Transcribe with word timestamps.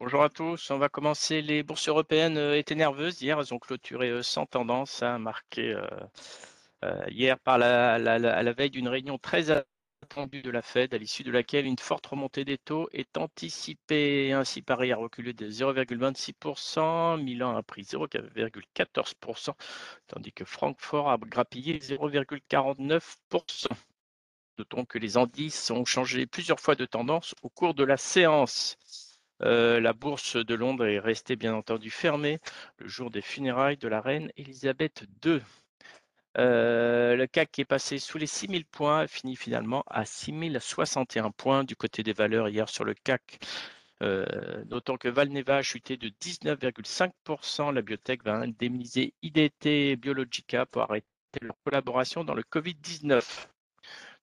Bonjour 0.00 0.22
à 0.24 0.28
tous, 0.28 0.70
on 0.70 0.78
va 0.78 0.88
commencer. 0.88 1.40
Les 1.40 1.62
bourses 1.62 1.88
européennes 1.88 2.36
euh, 2.36 2.56
étaient 2.58 2.74
nerveuses 2.74 3.22
hier, 3.22 3.38
elles 3.38 3.54
ont 3.54 3.58
clôturé 3.58 4.10
euh, 4.10 4.22
sans 4.22 4.44
tendance, 4.44 5.02
à 5.02 5.18
marqué 5.18 5.72
euh, 5.72 5.86
hier 7.08 7.38
par 7.38 7.54
à 7.62 7.98
la 7.98 8.52
veille 8.52 8.70
d'une 8.70 8.88
réunion 8.88 9.18
très 9.18 9.50
attendue 9.50 10.42
de 10.42 10.50
la 10.50 10.62
Fed, 10.62 10.92
à 10.94 10.98
l'issue 10.98 11.22
de 11.22 11.30
laquelle 11.30 11.64
une 11.66 11.78
forte 11.78 12.06
remontée 12.06 12.44
des 12.44 12.58
taux 12.58 12.88
est 12.92 13.16
anticipée. 13.16 14.32
Ainsi, 14.32 14.62
Paris 14.62 14.92
a 14.92 14.96
reculé 14.96 15.32
de 15.32 15.48
0,26%, 15.48 17.22
Milan 17.22 17.56
a 17.56 17.62
pris 17.62 17.82
0,14%, 17.82 19.54
tandis 20.08 20.32
que 20.32 20.44
Francfort 20.44 21.08
a 21.10 21.18
grappillé 21.18 21.78
0,49%. 21.78 23.68
Notons 24.58 24.84
que 24.84 24.98
les 24.98 25.16
indices 25.16 25.70
ont 25.70 25.84
changé 25.84 26.26
plusieurs 26.26 26.60
fois 26.60 26.74
de 26.74 26.84
tendance 26.84 27.34
au 27.42 27.48
cours 27.48 27.74
de 27.74 27.84
la 27.84 27.96
séance. 27.96 28.76
Euh, 29.42 29.80
la 29.80 29.92
bourse 29.92 30.36
de 30.36 30.54
Londres 30.54 30.86
est 30.86 30.98
restée 30.98 31.36
bien 31.36 31.54
entendu 31.54 31.90
fermée 31.90 32.38
le 32.78 32.88
jour 32.88 33.10
des 33.10 33.22
funérailles 33.22 33.76
de 33.76 33.88
la 33.88 34.00
reine 34.00 34.30
Elisabeth 34.36 35.04
II. 35.24 35.40
Euh, 36.36 37.14
le 37.16 37.26
CAC 37.26 37.60
est 37.60 37.64
passé 37.64 37.98
sous 37.98 38.18
les 38.18 38.26
6000 38.26 38.64
points, 38.64 39.06
finit 39.06 39.36
finalement 39.36 39.84
à 39.86 40.04
6061 40.04 41.30
points 41.30 41.64
du 41.64 41.76
côté 41.76 42.02
des 42.02 42.12
valeurs 42.12 42.48
hier 42.48 42.68
sur 42.68 42.84
le 42.84 42.94
CAC. 42.94 43.38
Euh, 44.02 44.64
notons 44.66 44.96
que 44.96 45.08
Valneva 45.08 45.58
a 45.58 45.62
chuté 45.62 45.96
de 45.96 46.08
19,5%. 46.08 47.72
La 47.72 47.82
biotech 47.82 48.24
va 48.24 48.34
indemniser 48.36 49.14
IDT 49.22 49.96
Biologica 49.96 50.66
pour 50.66 50.82
arrêter 50.82 51.06
leur 51.40 51.56
collaboration 51.64 52.24
dans 52.24 52.34
le 52.34 52.42
Covid-19. 52.42 53.48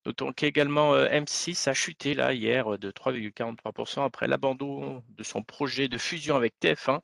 Notons 0.05 0.34
qu'également 0.34 0.96
euh, 0.96 1.08
M6 1.10 1.70
a 1.70 1.73
chuté 1.73 2.16
là 2.16 2.34
hier 2.34 2.80
de 2.80 2.92
3,43% 2.92 4.04
après 4.04 4.28
l'abandon 4.28 5.04
de 5.09 5.23
son 5.23 5.44
projet 5.44 5.88
de 5.88 5.98
fusion 5.98 6.36
avec 6.36 6.55
TF1. 6.59 7.02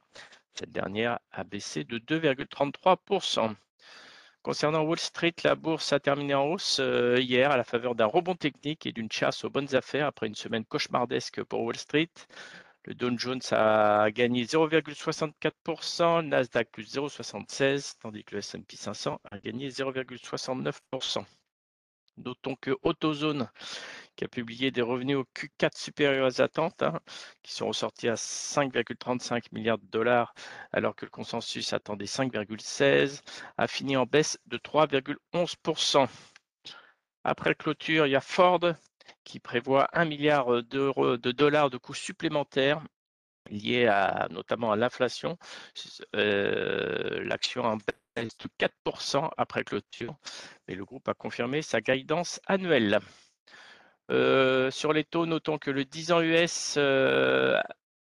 Cette 0.55 0.71
dernière 0.71 1.19
a 1.31 1.43
baissé 1.43 1.83
de 1.83 1.99
2,33%. 1.99 3.55
Concernant 4.41 4.81
Wall 4.81 4.97
Street, 4.97 5.35
la 5.43 5.55
bourse 5.55 5.93
a 5.93 5.99
terminé 5.99 6.33
en 6.33 6.45
hausse 6.45 6.79
euh, 6.79 7.19
hier 7.19 7.51
à 7.51 7.57
la 7.57 7.63
faveur 7.63 7.93
d'un 7.93 8.05
rebond 8.05 8.33
technique 8.33 8.87
et 8.87 8.91
d'une 8.93 9.11
chasse 9.11 9.43
aux 9.43 9.49
bonnes 9.49 9.75
affaires 9.75 10.07
après 10.07 10.25
une 10.25 10.35
semaine 10.35 10.65
cauchemardesque 10.65 11.43
pour 11.43 11.61
Wall 11.61 11.75
Street. 11.75 12.09
Le 12.85 12.95
Dow 12.95 13.15
Jones 13.17 13.41
a 13.51 14.09
gagné 14.11 14.45
0,64%, 14.45 16.21
le 16.21 16.27
Nasdaq 16.29 16.71
plus 16.71 16.95
0,76%, 16.95 17.95
tandis 18.01 18.23
que 18.23 18.35
le 18.35 18.39
S&P 18.39 18.77
500 18.77 19.19
a 19.29 19.37
gagné 19.39 19.69
0,69%. 19.69 21.25
Notons 22.17 22.55
que 22.55 22.71
AutoZone, 22.83 23.49
qui 24.15 24.25
a 24.25 24.27
publié 24.27 24.71
des 24.71 24.81
revenus 24.81 25.17
au 25.17 25.25
Q4 25.35 25.77
supérieurs 25.77 26.27
aux 26.27 26.41
attentes, 26.41 26.83
hein, 26.83 26.99
qui 27.43 27.53
sont 27.53 27.67
ressortis 27.67 28.09
à 28.09 28.15
5,35 28.15 29.43
milliards 29.51 29.77
de 29.77 29.85
dollars, 29.87 30.33
alors 30.71 30.95
que 30.95 31.05
le 31.05 31.11
consensus 31.11 31.73
attendait 31.73 32.05
5,16, 32.05 33.21
a 33.57 33.67
fini 33.67 33.95
en 33.97 34.05
baisse 34.05 34.39
de 34.47 34.57
3,11%. 34.57 36.07
Après 37.23 37.55
clôture, 37.55 38.07
il 38.07 38.11
y 38.11 38.15
a 38.15 38.21
Ford 38.21 38.61
qui 39.23 39.39
prévoit 39.39 39.89
1 39.93 40.05
milliard 40.05 40.63
de 40.63 41.31
dollars 41.31 41.69
de 41.69 41.77
coûts 41.77 41.93
supplémentaires 41.93 42.81
liés 43.49 43.87
à, 43.87 44.27
notamment 44.31 44.71
à 44.71 44.75
l'inflation. 44.75 45.37
Euh, 46.15 47.23
l'action 47.23 47.63
en 47.63 47.77
de 48.25 48.49
4% 48.59 49.29
après 49.37 49.63
clôture, 49.63 50.15
mais 50.67 50.75
le 50.75 50.85
groupe 50.85 51.07
a 51.07 51.13
confirmé 51.13 51.61
sa 51.61 51.81
guidance 51.81 52.39
annuelle. 52.47 52.99
Euh, 54.09 54.71
sur 54.71 54.93
les 54.93 55.03
taux, 55.03 55.25
notons 55.25 55.57
que 55.57 55.71
le 55.71 55.85
10 55.85 56.11
ans 56.13 56.21
US 56.21 56.75
euh, 56.77 57.59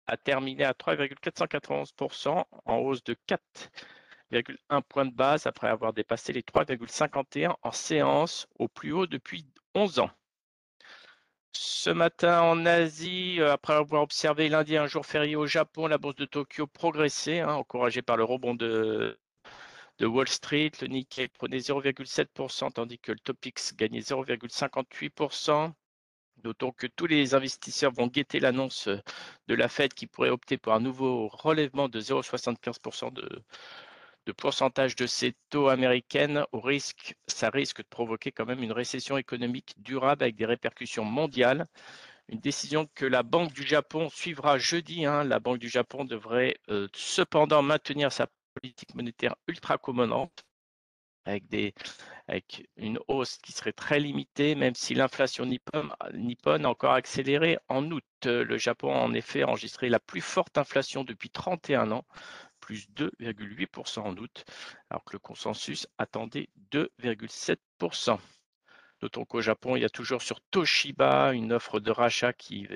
a 0.08 0.18
terminé 0.18 0.64
à 0.66 0.74
3,491% 0.74 2.46
en 2.66 2.78
hausse 2.78 3.04
de 3.04 3.16
4,1 3.28 4.82
points 4.84 5.06
de 5.06 5.14
base 5.14 5.48
après 5.48 5.68
avoir 5.70 5.94
dépassé 5.94 6.34
les 6.34 6.42
3,51 6.42 7.56
en 7.62 7.72
séance 7.72 8.48
au 8.60 8.68
plus 8.68 8.92
haut 8.92 9.08
depuis 9.08 9.46
11 9.74 10.00
ans. 10.00 10.12
Ce 11.54 11.90
matin 11.90 12.42
en 12.42 12.66
Asie, 12.66 13.38
euh, 13.40 13.54
après 13.54 13.74
avoir 13.74 14.02
observé 14.04 14.50
lundi 14.50 14.76
un 14.76 14.88
jour 14.88 15.06
férié 15.06 15.36
au 15.38 15.48
Japon, 15.48 15.88
la 15.88 15.98
bourse 15.98 16.16
de 16.16 16.26
Tokyo 16.26 16.68
progressait, 16.68 17.40
hein, 17.40 17.54
encouragée 17.54 18.02
par 18.02 18.18
le 18.18 18.26
rebond 18.26 18.56
de, 18.56 19.18
de 20.00 20.06
Wall 20.06 20.28
Street. 20.28 20.72
Le 20.82 20.88
Nikkei 20.88 21.28
prenait 21.30 21.60
0,7%, 21.60 22.72
tandis 22.72 23.00
que 23.00 23.12
le 23.12 23.20
Topix 23.20 23.74
gagnait 23.76 24.02
0,58%. 24.02 25.74
Notons 26.44 26.72
que 26.72 26.88
tous 26.88 27.08
les 27.08 27.34
investisseurs 27.34 27.92
vont 27.94 28.08
guetter 28.08 28.40
l'annonce 28.40 28.90
de 29.48 29.56
la 29.56 29.68
Fed 29.70 29.94
qui 29.94 30.06
pourrait 30.06 30.30
opter 30.30 30.58
pour 30.58 30.74
un 30.74 30.80
nouveau 30.80 31.28
relèvement 31.30 31.90
de 31.90 32.00
0,75% 32.00 33.14
de, 33.14 33.44
de 34.26 34.32
pourcentage 34.32 34.96
de 34.96 35.08
ces 35.08 35.36
taux 35.50 35.70
américaines. 35.70 36.46
Au 36.52 36.60
risque, 36.60 37.16
ça 37.28 37.50
risque 37.50 37.78
de 37.78 37.88
provoquer 37.88 38.32
quand 38.32 38.46
même 38.46 38.64
une 38.64 38.72
récession 38.72 39.18
économique 39.18 39.74
durable 39.78 40.24
avec 40.24 40.36
des 40.36 40.46
répercussions 40.46 41.06
mondiales. 41.06 41.68
Une 42.28 42.40
décision 42.40 42.88
que 42.96 43.06
la 43.06 43.24
Banque 43.24 43.54
du 43.54 43.64
Japon 43.64 44.10
suivra 44.10 44.58
jeudi. 44.58 45.06
Hein. 45.06 45.24
La 45.24 45.40
Banque 45.40 45.60
du 45.60 45.70
Japon 45.70 46.06
devrait 46.06 46.58
euh, 46.70 46.88
cependant 46.94 47.62
maintenir 47.62 48.12
sa 48.12 48.28
politique 48.60 48.96
monétaire 48.96 49.36
ultra 49.48 49.78
commandante 49.78 50.46
avec, 51.26 51.48
des, 51.48 51.74
avec 52.28 52.68
une 52.78 53.00
hausse 53.08 53.38
qui 53.38 53.52
serait 53.52 53.74
très 53.74 54.00
limitée, 54.00 54.56
même 54.56 54.76
si 54.76 54.94
l'inflation 54.94 55.46
nippone, 55.46 56.66
a 56.66 56.70
encore 56.70 56.94
accéléré 56.94 57.58
en 57.68 57.90
août. 57.92 58.04
Le 58.24 58.58
Japon 58.58 58.94
a 58.94 59.00
en 59.00 59.14
effet 59.14 59.44
enregistré 59.44 59.90
la 59.90 60.00
plus 60.00 60.22
forte 60.22 60.58
inflation 60.58 61.04
depuis 61.04 61.30
31 61.30 61.92
ans, 61.92 62.06
plus 62.60 62.88
2,8% 62.96 64.00
en 64.00 64.16
août, 64.18 64.46
alors 64.90 65.04
que 65.04 65.14
le 65.14 65.20
consensus 65.20 65.88
attendait 65.98 66.50
2,7%. 66.72 68.20
Notons 69.02 69.26
qu'au 69.26 69.42
Japon, 69.42 69.76
il 69.76 69.82
y 69.82 69.86
a 69.86 69.90
toujours 69.90 70.22
sur 70.22 70.40
Toshiba 70.52 71.34
une 71.34 71.54
offre 71.54 71.80
de 71.80 71.92
rachat 71.92 72.34
qui, 72.34 72.68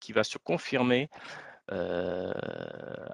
qui, 0.00 0.12
va 0.12 0.24
se 0.24 0.38
confirmer 0.38 1.10
euh, 1.70 2.32
euh, 2.32 3.08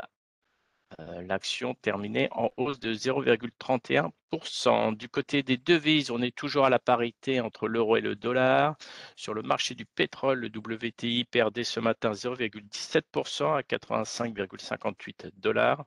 l'action 0.98 1.74
terminait 1.74 2.28
en 2.32 2.50
hausse 2.56 2.78
de 2.80 2.92
0,31%. 2.94 4.96
Du 4.96 5.08
côté 5.08 5.42
des 5.42 5.56
devises, 5.56 6.10
on 6.10 6.20
est 6.22 6.34
toujours 6.34 6.64
à 6.66 6.70
la 6.70 6.78
parité 6.78 7.40
entre 7.40 7.68
l'euro 7.68 7.96
et 7.96 8.00
le 8.00 8.16
dollar. 8.16 8.76
Sur 9.16 9.34
le 9.34 9.42
marché 9.42 9.74
du 9.74 9.86
pétrole, 9.86 10.40
le 10.40 10.48
WTI 10.48 11.24
perdait 11.24 11.64
ce 11.64 11.80
matin 11.80 12.12
0,17% 12.12 13.56
à 13.56 13.62
85,58 13.62 15.30
dollars, 15.36 15.84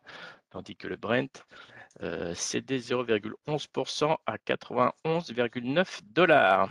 tandis 0.50 0.76
que 0.76 0.88
le 0.88 0.98
Brent 0.98 1.46
euh, 2.04 2.34
cédait 2.36 2.80
0,11% 2.80 4.18
à 4.26 4.38
91,9 4.38 6.02
dollars. 6.06 6.70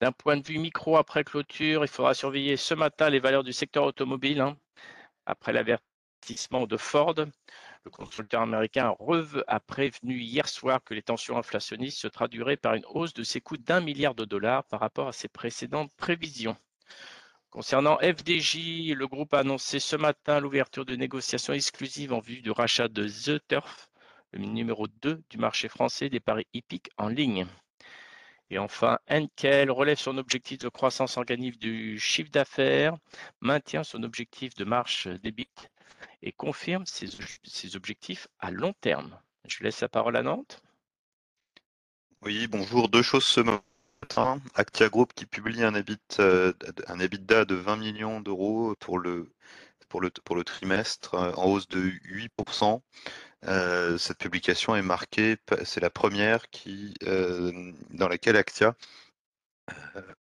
D'un 0.00 0.12
point 0.12 0.36
de 0.36 0.46
vue 0.46 0.58
micro 0.58 0.96
après 0.96 1.24
clôture, 1.24 1.84
il 1.84 1.88
faudra 1.88 2.14
surveiller 2.14 2.56
ce 2.56 2.74
matin 2.74 3.10
les 3.10 3.18
valeurs 3.18 3.44
du 3.44 3.52
secteur 3.52 3.84
automobile. 3.84 4.40
Hein, 4.40 4.56
après 5.26 5.52
l'avertissement 5.52 5.95
de 6.68 6.76
Ford. 6.76 7.14
Le 7.84 7.90
constructeur 7.90 8.42
américain 8.42 8.94
a 9.46 9.60
prévenu 9.60 10.18
hier 10.18 10.48
soir 10.48 10.82
que 10.82 10.94
les 10.94 11.02
tensions 11.02 11.38
inflationnistes 11.38 11.98
se 11.98 12.08
traduiraient 12.08 12.56
par 12.56 12.74
une 12.74 12.84
hausse 12.88 13.14
de 13.14 13.22
ses 13.22 13.40
coûts 13.40 13.58
d'un 13.58 13.80
milliard 13.80 14.14
de 14.14 14.24
dollars 14.24 14.64
par 14.64 14.80
rapport 14.80 15.08
à 15.08 15.12
ses 15.12 15.28
précédentes 15.28 15.94
prévisions. 15.96 16.56
Concernant 17.50 17.98
FDJ, 17.98 18.92
le 18.94 19.06
groupe 19.06 19.34
a 19.34 19.38
annoncé 19.40 19.78
ce 19.78 19.94
matin 19.94 20.40
l'ouverture 20.40 20.84
de 20.84 20.96
négociations 20.96 21.52
exclusives 21.52 22.12
en 22.12 22.20
vue 22.20 22.42
du 22.42 22.50
rachat 22.50 22.88
de 22.88 23.06
The 23.06 23.46
Turf, 23.46 23.88
le 24.32 24.40
numéro 24.40 24.88
2 24.88 25.22
du 25.30 25.38
marché 25.38 25.68
français 25.68 26.08
des 26.08 26.20
paris 26.20 26.46
hippiques 26.54 26.90
en 26.98 27.08
ligne. 27.08 27.46
Et 28.50 28.58
enfin, 28.58 28.98
Enkel 29.08 29.70
relève 29.70 29.98
son 29.98 30.18
objectif 30.18 30.58
de 30.58 30.68
croissance 30.68 31.16
organique 31.16 31.58
du 31.58 31.98
chiffre 31.98 32.30
d'affaires, 32.30 32.96
maintient 33.40 33.84
son 33.84 34.02
objectif 34.02 34.54
de 34.54 34.64
marche 34.64 35.08
débit 35.08 35.48
et 36.22 36.32
confirme 36.32 36.84
ses, 36.86 37.76
objectifs 37.76 38.28
à 38.40 38.50
long 38.50 38.74
terme. 38.80 39.18
Je 39.46 39.62
laisse 39.62 39.80
la 39.80 39.88
parole 39.88 40.16
à 40.16 40.22
Nantes. 40.22 40.62
Oui, 42.22 42.46
bonjour. 42.48 42.88
Deux 42.88 43.02
choses 43.02 43.24
ce 43.24 43.40
matin. 43.40 44.40
Actia 44.54 44.88
Group 44.88 45.12
qui 45.14 45.26
publie 45.26 45.62
un, 45.62 45.74
euh, 46.18 46.52
un 46.88 47.00
EBITDA 47.00 47.44
de 47.44 47.54
20 47.54 47.76
millions 47.76 48.20
d'euros 48.20 48.74
pour 48.78 48.98
le 48.98 50.44
trimestre, 50.44 51.14
euh, 51.14 51.32
en 51.34 51.46
hausse 51.46 51.68
de 51.68 51.80
8%. 51.80 52.82
Euh, 53.44 53.98
cette 53.98 54.18
publication 54.18 54.74
est 54.74 54.82
marquée, 54.82 55.36
c'est 55.64 55.80
la 55.80 55.90
première 55.90 56.50
qui, 56.50 56.94
dans 57.90 58.08
laquelle 58.08 58.36
Actia 58.36 58.74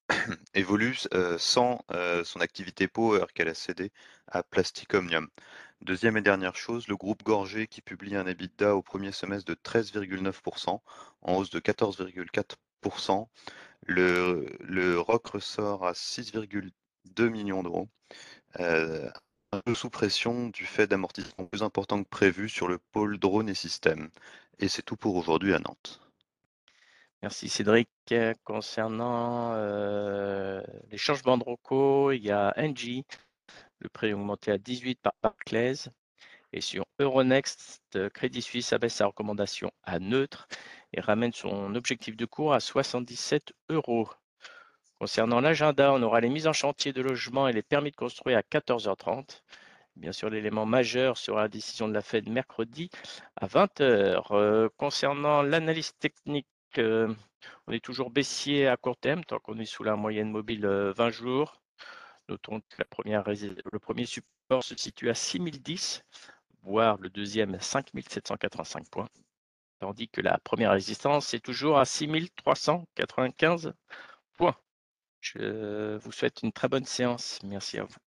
évolue 0.53 0.97
sans 1.37 1.81
son 2.23 2.39
activité 2.41 2.87
Power 2.87 3.25
qu'elle 3.33 3.49
a 3.49 3.53
cédée 3.53 3.91
à 4.27 4.43
Plastic 4.43 4.93
Omnium. 4.93 5.27
Deuxième 5.81 6.17
et 6.17 6.21
dernière 6.21 6.55
chose, 6.55 6.87
le 6.87 6.95
groupe 6.95 7.23
Gorgé 7.23 7.67
qui 7.67 7.81
publie 7.81 8.15
un 8.15 8.25
EBITDA 8.25 8.75
au 8.75 8.81
premier 8.81 9.11
semestre 9.11 9.45
de 9.45 9.53
13,9%, 9.53 10.81
en 11.21 11.35
hausse 11.35 11.51
de 11.51 11.59
14,4%. 11.59 13.27
Le, 13.85 14.99
ROC 14.99 15.27
ressort 15.27 15.85
à 15.85 15.93
6,2 15.93 17.29
millions 17.29 17.63
d'euros, 17.63 17.89
un 18.55 19.61
peu 19.65 19.75
sous 19.75 19.89
pression 19.89 20.49
du 20.49 20.65
fait 20.65 20.87
d'amortissements 20.87 21.45
plus 21.45 21.63
importants 21.63 22.03
que 22.03 22.09
prévu 22.09 22.49
sur 22.49 22.67
le 22.67 22.79
pôle 22.79 23.19
drone 23.19 23.49
et 23.49 23.55
système. 23.55 24.09
Et 24.59 24.67
c'est 24.67 24.81
tout 24.81 24.97
pour 24.97 25.15
aujourd'hui 25.15 25.53
à 25.53 25.59
Nantes. 25.59 26.06
Merci 27.23 27.49
Cédric. 27.49 27.89
Concernant 28.43 29.53
euh, 29.55 30.61
les 30.91 30.97
changements 30.97 31.37
de 31.37 31.43
ROCO, 31.43 32.11
il 32.11 32.23
y 32.23 32.31
a 32.31 32.53
NG, 32.57 33.03
le 33.79 33.89
prix 33.89 34.13
augmenté 34.13 34.51
à 34.51 34.57
18 34.57 34.99
par 35.01 35.13
Barclays. 35.23 35.89
Et 36.53 36.61
sur 36.61 36.85
Euronext, 36.99 38.09
Crédit 38.13 38.41
Suisse 38.41 38.71
abaisse 38.71 38.95
sa 38.95 39.07
recommandation 39.07 39.71
à 39.83 39.99
neutre 39.99 40.47
et 40.93 41.01
ramène 41.01 41.33
son 41.33 41.75
objectif 41.75 42.15
de 42.15 42.25
cours 42.25 42.53
à 42.53 42.59
77 42.59 43.51
euros. 43.69 44.09
Concernant 44.99 45.41
l'agenda, 45.41 45.93
on 45.93 46.01
aura 46.03 46.21
les 46.21 46.29
mises 46.29 46.47
en 46.47 46.53
chantier 46.53 46.93
de 46.93 47.01
logement 47.01 47.47
et 47.47 47.53
les 47.53 47.63
permis 47.63 47.91
de 47.91 47.95
construire 47.95 48.37
à 48.37 48.41
14h30. 48.41 49.41
Bien 49.95 50.11
sûr, 50.11 50.29
l'élément 50.29 50.65
majeur 50.65 51.17
sera 51.17 51.41
la 51.41 51.47
décision 51.47 51.87
de 51.87 51.93
la 51.93 52.01
Fed 52.01 52.29
mercredi 52.29 52.89
à 53.35 53.47
20h. 53.47 54.23
Euh, 54.31 54.69
concernant 54.77 55.41
l'analyse 55.41 55.93
technique, 55.99 56.47
euh, 56.77 57.13
on 57.67 57.71
est 57.71 57.83
toujours 57.83 58.09
baissier 58.09 58.67
à 58.67 58.77
court 58.77 58.97
terme, 58.97 59.23
tant 59.23 59.39
qu'on 59.39 59.59
est 59.59 59.65
sous 59.65 59.83
la 59.83 59.95
moyenne 59.95 60.31
mobile 60.31 60.65
20 60.65 60.69
euh, 60.69 61.11
jours. 61.11 61.61
Notons 62.29 62.61
que 62.61 62.83
le 63.71 63.79
premier 63.79 64.05
support 64.05 64.63
se 64.63 64.75
situe 64.75 65.09
à 65.09 65.13
6010, 65.13 66.03
voire 66.63 66.97
le 66.97 67.09
deuxième 67.09 67.55
à 67.55 67.59
5785 67.59 68.89
points, 68.89 69.09
tandis 69.79 70.09
que 70.09 70.21
la 70.21 70.37
première 70.39 70.71
résistance 70.71 71.33
est 71.33 71.39
toujours 71.39 71.79
à 71.79 71.85
6395 71.85 73.73
points. 74.35 74.57
Je 75.21 75.97
vous 75.97 76.11
souhaite 76.11 76.43
une 76.43 76.51
très 76.51 76.67
bonne 76.67 76.85
séance. 76.85 77.39
Merci 77.43 77.79
à 77.79 77.83
vous. 77.85 78.06